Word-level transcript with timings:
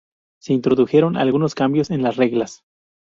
Se 0.41 0.53
introdujeron 0.53 1.15
algunos 1.15 1.53
cambios 1.53 1.91
en 1.91 2.01
las 2.01 2.15
reglas. 2.15 2.63